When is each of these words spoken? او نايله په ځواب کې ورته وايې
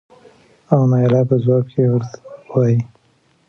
او 0.73 0.81
نايله 0.91 1.21
په 1.29 1.35
ځواب 1.43 1.65
کې 1.71 1.81
ورته 1.93 2.17
وايې 2.51 2.79